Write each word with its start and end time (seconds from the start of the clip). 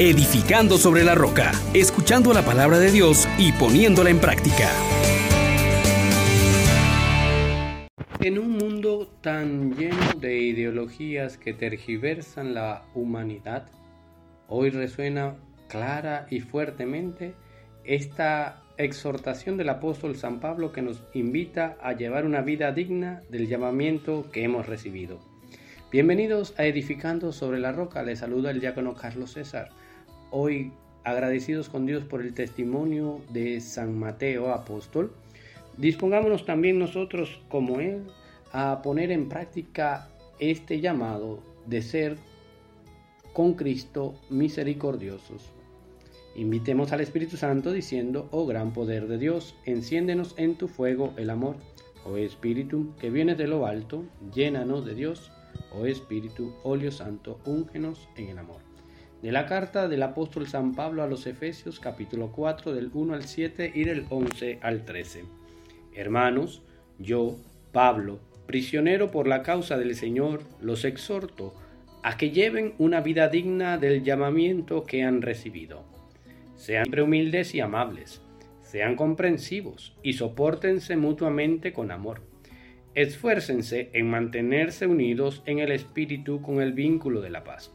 edificando 0.00 0.78
sobre 0.78 1.04
la 1.04 1.14
roca, 1.14 1.52
escuchando 1.74 2.32
la 2.32 2.42
palabra 2.42 2.78
de 2.78 2.90
Dios 2.90 3.28
y 3.36 3.52
poniéndola 3.52 4.08
en 4.08 4.18
práctica. 4.18 4.70
En 8.18 8.38
un 8.38 8.52
mundo 8.52 9.12
tan 9.20 9.76
lleno 9.76 10.14
de 10.18 10.38
ideologías 10.38 11.36
que 11.36 11.52
tergiversan 11.52 12.54
la 12.54 12.84
humanidad, 12.94 13.66
hoy 14.48 14.70
resuena 14.70 15.36
clara 15.68 16.26
y 16.30 16.40
fuertemente 16.40 17.34
esta 17.84 18.62
exhortación 18.78 19.58
del 19.58 19.68
apóstol 19.68 20.16
San 20.16 20.40
Pablo 20.40 20.72
que 20.72 20.80
nos 20.80 21.02
invita 21.12 21.76
a 21.82 21.92
llevar 21.92 22.24
una 22.24 22.40
vida 22.40 22.72
digna 22.72 23.20
del 23.28 23.48
llamamiento 23.48 24.30
que 24.32 24.44
hemos 24.44 24.66
recibido. 24.66 25.20
Bienvenidos 25.92 26.54
a 26.56 26.64
Edificando 26.64 27.32
sobre 27.32 27.60
la 27.60 27.72
Roca, 27.72 28.02
les 28.02 28.20
saluda 28.20 28.50
el 28.50 28.60
diácono 28.60 28.94
Carlos 28.94 29.32
César. 29.32 29.68
Hoy 30.30 30.72
agradecidos 31.04 31.68
con 31.68 31.86
Dios 31.86 32.04
por 32.04 32.20
el 32.20 32.34
testimonio 32.34 33.20
de 33.30 33.60
San 33.60 33.98
Mateo 33.98 34.52
apóstol, 34.52 35.12
dispongámonos 35.76 36.44
también 36.44 36.78
nosotros 36.78 37.40
como 37.48 37.80
Él 37.80 38.04
a 38.52 38.80
poner 38.82 39.10
en 39.10 39.28
práctica 39.28 40.08
este 40.38 40.80
llamado 40.80 41.40
de 41.66 41.82
ser 41.82 42.16
con 43.32 43.54
Cristo 43.54 44.14
misericordiosos. 44.28 45.50
Invitemos 46.36 46.92
al 46.92 47.00
Espíritu 47.00 47.36
Santo 47.36 47.72
diciendo, 47.72 48.28
oh 48.30 48.46
gran 48.46 48.72
poder 48.72 49.08
de 49.08 49.18
Dios, 49.18 49.56
enciéndenos 49.66 50.34
en 50.36 50.54
tu 50.54 50.68
fuego 50.68 51.12
el 51.16 51.30
amor. 51.30 51.56
Oh 52.04 52.16
Espíritu, 52.16 52.94
que 53.00 53.10
vienes 53.10 53.36
de 53.36 53.48
lo 53.48 53.66
alto, 53.66 54.04
llénanos 54.32 54.84
de 54.84 54.94
Dios 54.94 55.32
oh 55.72 55.86
Espíritu, 55.86 56.52
óleo 56.62 56.90
santo, 56.90 57.38
úngenos 57.44 58.08
en 58.16 58.28
el 58.28 58.38
amor. 58.38 58.69
De 59.22 59.32
la 59.32 59.46
carta 59.46 59.86
del 59.86 60.02
apóstol 60.02 60.46
San 60.46 60.74
Pablo 60.74 61.02
a 61.02 61.06
los 61.06 61.26
Efesios 61.26 61.78
capítulo 61.78 62.32
4 62.32 62.72
del 62.72 62.90
1 62.92 63.14
al 63.14 63.24
7 63.24 63.70
y 63.74 63.84
del 63.84 64.06
11 64.08 64.60
al 64.62 64.84
13. 64.84 65.24
Hermanos, 65.94 66.62
yo, 66.98 67.36
Pablo, 67.70 68.18
prisionero 68.46 69.10
por 69.10 69.28
la 69.28 69.42
causa 69.42 69.76
del 69.76 69.94
Señor, 69.94 70.42
los 70.60 70.84
exhorto 70.84 71.54
a 72.02 72.16
que 72.16 72.30
lleven 72.30 72.74
una 72.78 73.02
vida 73.02 73.28
digna 73.28 73.76
del 73.76 74.02
llamamiento 74.02 74.84
que 74.84 75.02
han 75.02 75.20
recibido. 75.20 75.84
Sean 76.56 76.84
siempre 76.84 77.02
humildes 77.02 77.54
y 77.54 77.60
amables, 77.60 78.22
sean 78.62 78.96
comprensivos 78.96 79.94
y 80.02 80.14
soportense 80.14 80.96
mutuamente 80.96 81.72
con 81.72 81.90
amor 81.90 82.22
esfuércense 82.94 83.90
en 83.92 84.10
mantenerse 84.10 84.86
unidos 84.86 85.42
en 85.46 85.60
el 85.60 85.70
espíritu 85.70 86.42
con 86.42 86.60
el 86.60 86.72
vínculo 86.72 87.20
de 87.20 87.30
la 87.30 87.44
paz. 87.44 87.72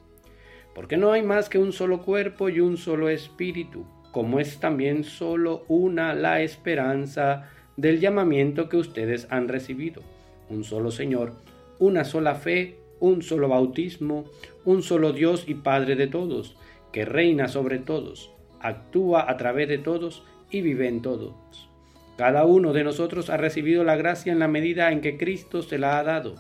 Porque 0.76 0.98
no 0.98 1.12
hay 1.12 1.24
más 1.24 1.50
que 1.50 1.58
un 1.58 1.72
solo 1.72 2.04
cuerpo 2.04 2.50
y 2.50 2.60
un 2.60 2.78
solo 2.78 3.10
espíritu, 3.10 3.86
como 4.12 4.40
es 4.40 4.60
también 4.60 5.04
solo 5.04 5.66
una 5.68 6.14
la 6.14 6.42
esperanza 6.42 7.50
del 7.78 8.00
llamamiento 8.00 8.70
que 8.70 8.78
ustedes 8.78 9.26
han 9.32 9.48
recibido. 9.48 10.04
Un 10.52 10.64
solo 10.64 10.92
Señor, 10.92 11.34
una 11.80 12.04
sola 12.04 12.36
fe, 12.36 12.78
un 13.00 13.24
solo 13.24 13.50
bautismo, 13.50 14.26
un 14.66 14.84
solo 14.84 15.14
Dios 15.14 15.46
y 15.48 15.56
Padre 15.56 15.96
de 15.96 16.06
todos, 16.06 16.56
que 16.92 17.06
reina 17.06 17.48
sobre 17.48 17.80
todos, 17.80 18.32
actúa 18.60 19.32
a 19.32 19.36
través 19.38 19.68
de 19.68 19.80
todos 19.80 20.24
y 20.52 20.62
vive 20.62 20.88
en 20.88 21.02
todos 21.02 21.34
cada 22.18 22.46
uno 22.46 22.72
de 22.72 22.84
nosotros 22.84 23.30
ha 23.30 23.38
recibido 23.38 23.84
la 23.84 23.98
gracia 23.98 24.32
en 24.32 24.40
la 24.40 24.48
medida 24.48 24.92
en 24.92 25.02
que 25.02 25.18
Cristo 25.18 25.62
se 25.62 25.78
la 25.78 26.00
ha 26.00 26.04
dado. 26.04 26.36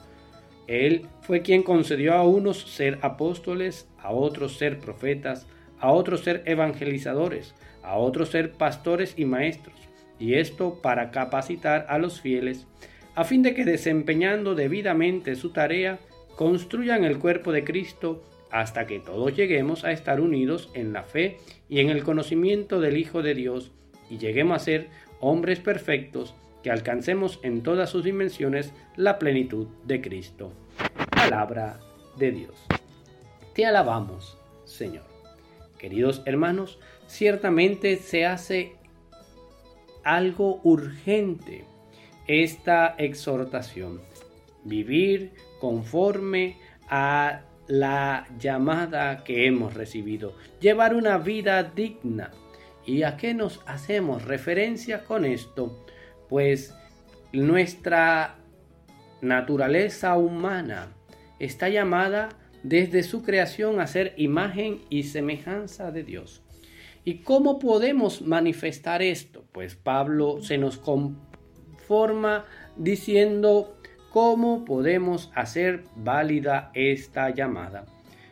Él 0.68 1.08
fue 1.22 1.42
quien 1.42 1.64
concedió 1.64 2.14
a 2.14 2.24
unos 2.24 2.62
ser 2.62 3.00
apóstoles, 3.02 3.88
a 4.00 4.12
otros 4.12 4.58
ser 4.58 4.80
profetas, 4.80 5.48
a 5.80 5.92
otros 5.92 6.22
ser 6.22 6.44
evangelizadores, 6.46 7.54
a 7.84 7.98
otros 7.98 8.30
ser 8.30 8.54
pastores 8.54 9.14
y 9.18 9.26
maestros, 9.26 9.76
y 10.20 10.36
esto 10.36 10.82
para 10.82 11.12
capacitar 11.12 11.86
a 11.90 12.00
los 12.00 12.22
fieles, 12.22 12.66
a 13.14 13.24
fin 13.24 13.44
de 13.44 13.54
que 13.54 13.66
desempeñando 13.66 14.56
debidamente 14.56 15.36
su 15.36 15.52
tarea, 15.52 16.00
construyan 16.36 17.04
el 17.04 17.20
cuerpo 17.20 17.52
de 17.52 17.64
Cristo 17.64 18.24
hasta 18.52 18.88
que 18.88 19.00
todos 19.00 19.36
lleguemos 19.36 19.84
a 19.84 19.92
estar 19.92 20.20
unidos 20.20 20.70
en 20.74 20.94
la 20.94 21.04
fe 21.04 21.38
y 21.70 21.80
en 21.80 21.90
el 21.90 22.04
conocimiento 22.04 22.80
del 22.80 22.98
Hijo 22.98 23.22
de 23.22 23.34
Dios, 23.34 23.72
y 24.10 24.18
lleguemos 24.18 24.56
a 24.56 24.66
ser 24.66 24.88
hombres 25.20 25.60
perfectos, 25.60 26.36
que 26.66 26.72
alcancemos 26.72 27.40
en 27.44 27.62
todas 27.62 27.92
sus 27.92 28.04
dimensiones 28.04 28.74
la 28.96 29.20
plenitud 29.20 29.68
de 29.84 30.02
Cristo. 30.02 30.52
Palabra 31.12 31.80
de 32.18 32.32
Dios. 32.32 32.56
Te 33.54 33.68
alabamos, 33.68 34.40
Señor. 34.64 35.06
Queridos 35.78 36.24
hermanos, 36.26 36.80
ciertamente 37.06 37.98
se 37.98 38.26
hace 38.26 38.78
algo 40.04 40.60
urgente 40.64 41.66
esta 42.26 42.96
exhortación. 42.98 44.02
Vivir 44.64 45.34
conforme 45.62 46.58
a 46.90 47.42
la 47.68 48.26
llamada 48.40 49.24
que 49.24 49.46
hemos 49.46 49.76
recibido. 49.76 50.34
Llevar 50.60 50.96
una 50.96 51.20
vida 51.20 51.62
digna 51.62 52.32
¿Y 52.86 53.02
a 53.02 53.18
qué 53.18 53.34
nos 53.34 53.62
hacemos 53.66 54.26
referencia 54.26 55.04
con 55.04 55.26
esto? 55.26 55.85
Pues 56.30 56.74
nuestra 57.34 58.36
naturaleza 59.22 60.18
humana 60.18 60.92
está 61.40 61.70
llamada 61.70 62.30
desde 62.64 63.04
su 63.04 63.22
creación 63.24 63.80
a 63.80 63.88
ser 63.88 64.14
imagen 64.18 64.82
y 64.90 65.04
semejanza 65.04 65.92
de 65.92 66.04
Dios. 66.04 66.42
¿Y 67.04 67.20
cómo 67.20 67.60
podemos 67.60 68.22
manifestar 68.24 69.04
esto? 69.04 69.46
Pues 69.52 69.76
Pablo 69.76 70.42
se 70.42 70.58
nos 70.58 70.78
conforma 70.78 72.46
diciendo 72.76 73.78
cómo 74.12 74.66
podemos 74.66 75.32
hacer 75.36 75.84
válida 75.96 76.72
esta 76.74 77.30
llamada. 77.30 77.86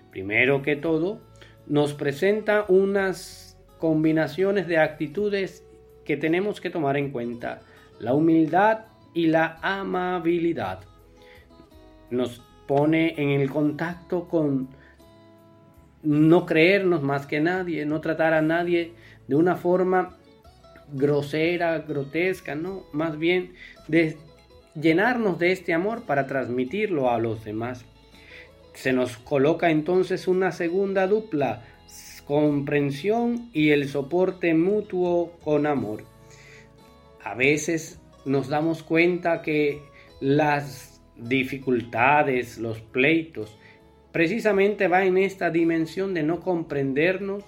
Primero 0.10 0.64
que 0.64 0.76
todo, 0.76 1.22
nos 1.68 1.94
presenta 1.94 2.66
unas 2.68 3.58
combinaciones 3.78 4.68
de 4.68 4.78
actitudes 4.78 5.64
que 6.06 6.18
tenemos 6.18 6.62
que 6.62 6.70
tomar 6.70 6.98
en 6.98 7.12
cuenta. 7.12 7.62
La 8.04 8.14
humildad 8.14 8.80
y 9.14 9.28
la 9.28 9.60
amabilidad. 9.62 10.82
Nos 12.10 12.42
pone 12.68 13.14
en 13.18 13.30
el 13.30 13.50
contacto 13.50 14.28
con 14.28 14.68
no 16.02 16.46
creernos 16.46 17.02
más 17.02 17.26
que 17.26 17.40
nadie, 17.40 17.86
no 17.86 18.02
tratar 18.02 18.34
a 18.34 18.42
nadie 18.42 18.92
de 19.30 19.36
una 19.38 19.56
forma 19.56 20.18
grosera, 20.92 21.80
grotesca, 21.80 22.56
no, 22.56 22.84
más 22.92 23.18
bien 23.18 23.54
de 23.88 24.18
llenarnos 24.76 25.40
de 25.40 25.54
este 25.54 25.74
amor 25.74 26.04
para 26.04 26.28
transmitirlo 26.28 27.10
a 27.10 27.20
los 27.20 27.46
demás. 27.46 27.86
Se 28.74 28.92
nos 28.92 29.16
coloca 29.16 29.72
entonces 29.72 30.28
una 30.28 30.52
segunda 30.52 31.08
dupla, 31.08 31.64
comprensión 32.26 33.50
y 33.54 33.70
el 33.70 33.88
soporte 33.88 34.54
mutuo 34.54 35.38
con 35.42 35.66
amor. 35.68 36.13
A 37.24 37.36
veces 37.36 38.02
nos 38.26 38.50
damos 38.50 38.84
cuenta 38.84 39.42
que 39.42 39.82
las 40.20 41.02
dificultades, 41.16 42.58
los 42.58 42.82
pleitos, 42.82 43.58
precisamente 44.12 44.88
va 44.88 45.06
en 45.06 45.18
esta 45.18 45.50
dimensión 45.50 46.14
de 46.14 46.24
no 46.24 46.40
comprendernos, 46.40 47.44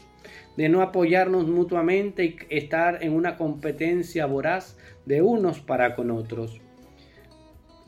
de 0.58 0.70
no 0.70 0.82
apoyarnos 0.82 1.48
mutuamente 1.48 2.26
y 2.26 2.38
estar 2.50 3.04
en 3.04 3.14
una 3.14 3.38
competencia 3.38 4.26
voraz 4.26 4.78
de 5.06 5.22
unos 5.22 5.60
para 5.60 5.96
con 5.96 6.12
otros. 6.12 6.62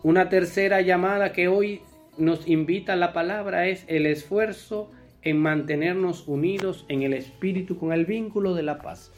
Una 0.04 0.30
tercera 0.30 0.82
llamada 0.82 1.34
que 1.34 1.48
hoy 1.48 1.82
nos 2.18 2.48
invita 2.48 2.96
la 2.96 3.14
palabra 3.14 3.68
es 3.68 3.86
el 3.88 4.06
esfuerzo 4.06 4.92
en 5.22 5.38
mantenernos 5.38 6.28
unidos 6.28 6.86
en 6.90 7.04
el 7.04 7.14
espíritu 7.14 7.78
con 7.78 7.94
el 7.94 8.06
vínculo 8.06 8.54
de 8.54 8.64
la 8.64 8.80
paz. 8.80 9.12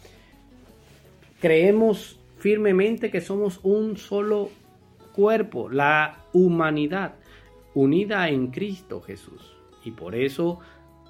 Creemos 1.40 2.19
firmemente 2.40 3.12
que 3.12 3.22
somos 3.22 3.60
un 3.64 3.98
solo 3.98 4.50
cuerpo, 5.14 5.70
la 5.70 6.26
humanidad 6.34 7.16
unida 7.74 8.30
en 8.30 8.48
Cristo 8.48 9.02
Jesús. 9.02 9.56
Y 9.84 9.92
por 9.92 10.16
eso 10.16 10.60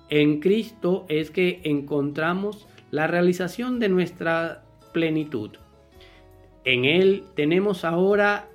en 0.10 0.40
Cristo 0.40 1.06
es 1.08 1.31
que 1.31 1.62
encontramos 1.64 2.68
la 2.92 3.08
realización 3.08 3.80
de 3.80 3.90
nuestra 3.90 4.64
plenitud. 4.92 5.52
En 6.66 6.86
Él 6.86 7.24
tenemos 7.36 7.86
ahora 7.86 8.50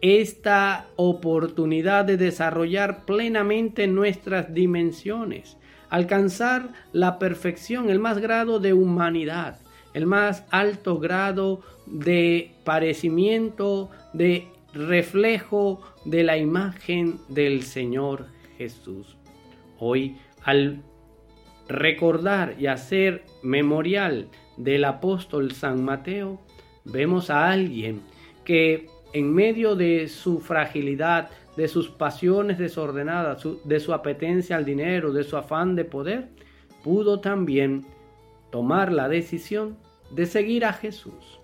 esta 0.00 0.88
oportunidad 0.96 2.04
de 2.04 2.16
desarrollar 2.16 3.04
plenamente 3.04 3.86
nuestras 3.86 4.52
dimensiones, 4.52 5.56
alcanzar 5.88 6.72
la 6.92 7.18
perfección, 7.18 7.90
el 7.90 7.98
más 7.98 8.18
grado 8.18 8.60
de 8.60 8.74
humanidad, 8.74 9.58
el 9.94 10.06
más 10.06 10.44
alto 10.50 10.98
grado 10.98 11.62
de 11.86 12.50
parecimiento, 12.64 13.90
de 14.12 14.48
reflejo 14.74 15.80
de 16.04 16.24
la 16.24 16.36
imagen 16.36 17.18
del 17.28 17.62
Señor 17.62 18.26
Jesús. 18.58 19.16
Hoy, 19.78 20.16
al 20.42 20.82
recordar 21.68 22.56
y 22.58 22.66
hacer 22.66 23.24
memorial 23.42 24.28
del 24.56 24.84
apóstol 24.84 25.52
San 25.52 25.84
Mateo, 25.84 26.40
vemos 26.84 27.30
a 27.30 27.50
alguien 27.50 28.02
que 28.44 28.88
en 29.12 29.32
medio 29.32 29.76
de 29.76 30.08
su 30.08 30.40
fragilidad, 30.40 31.30
de 31.56 31.68
sus 31.68 31.88
pasiones 31.88 32.58
desordenadas, 32.58 33.46
de 33.64 33.80
su 33.80 33.94
apetencia 33.94 34.56
al 34.56 34.64
dinero, 34.64 35.12
de 35.12 35.22
su 35.22 35.36
afán 35.36 35.76
de 35.76 35.84
poder, 35.84 36.30
pudo 36.82 37.20
también 37.20 37.86
tomar 38.50 38.92
la 38.92 39.08
decisión 39.08 39.76
de 40.10 40.26
seguir 40.26 40.64
a 40.64 40.72
Jesús. 40.72 41.40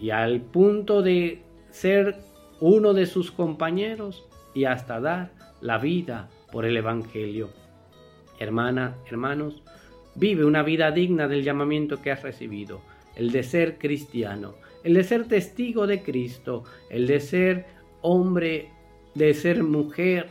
Y 0.00 0.10
al 0.10 0.40
punto 0.40 1.02
de 1.02 1.42
ser 1.70 2.16
uno 2.60 2.94
de 2.94 3.06
sus 3.06 3.30
compañeros 3.30 4.26
y 4.54 4.64
hasta 4.64 5.00
dar 5.00 5.32
la 5.60 5.78
vida 5.78 6.28
por 6.50 6.64
el 6.64 6.76
Evangelio. 6.76 7.50
Hermana, 8.38 8.96
hermanos, 9.10 9.62
vive 10.14 10.44
una 10.44 10.62
vida 10.62 10.90
digna 10.90 11.28
del 11.28 11.44
llamamiento 11.44 12.02
que 12.02 12.10
has 12.10 12.22
recibido, 12.22 12.82
el 13.16 13.30
de 13.30 13.42
ser 13.42 13.78
cristiano, 13.78 14.54
el 14.84 14.94
de 14.94 15.04
ser 15.04 15.26
testigo 15.28 15.86
de 15.86 16.02
Cristo, 16.02 16.64
el 16.90 17.06
de 17.06 17.20
ser 17.20 17.66
hombre, 18.00 18.70
de 19.14 19.34
ser 19.34 19.62
mujer, 19.62 20.30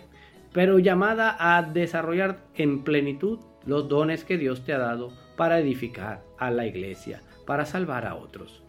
pero 0.53 0.80
llamada 0.80 1.36
a 1.39 1.63
desarrollar 1.63 2.45
en 2.56 2.83
plenitud 2.83 3.39
los 3.65 3.88
dones 3.88 4.25
que 4.25 4.38
Dios 4.38 4.65
te 4.65 4.74
ha 4.74 4.77
dado 4.77 5.12
para 5.36 5.60
edificar 5.60 6.24
a 6.38 6.51
la 6.51 6.66
iglesia, 6.66 7.22
para 7.45 7.66
salvar 7.66 8.06
a 8.06 8.16
otros. 8.16 8.63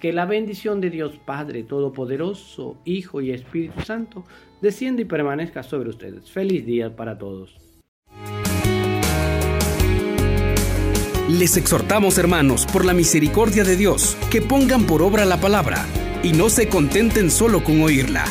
Que 0.00 0.12
la 0.12 0.26
bendición 0.26 0.80
de 0.80 0.90
Dios 0.90 1.18
Padre 1.24 1.62
Todopoderoso, 1.62 2.76
Hijo 2.84 3.20
y 3.20 3.30
Espíritu 3.30 3.80
Santo 3.82 4.24
descienda 4.60 5.02
y 5.02 5.06
permanezca 5.06 5.62
sobre 5.62 5.90
ustedes. 5.90 6.30
Feliz 6.30 6.66
día 6.66 6.94
para 6.94 7.16
todos. 7.16 7.56
Les 11.28 11.56
exhortamos, 11.56 12.18
hermanos, 12.18 12.66
por 12.66 12.84
la 12.84 12.92
misericordia 12.92 13.64
de 13.64 13.76
Dios, 13.76 14.16
que 14.30 14.42
pongan 14.42 14.84
por 14.84 15.02
obra 15.02 15.24
la 15.24 15.40
palabra 15.40 15.86
y 16.22 16.32
no 16.32 16.48
se 16.50 16.68
contenten 16.68 17.30
solo 17.30 17.64
con 17.64 17.80
oírla 17.82 18.26